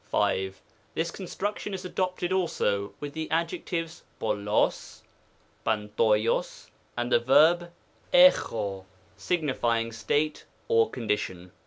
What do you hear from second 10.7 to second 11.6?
condition.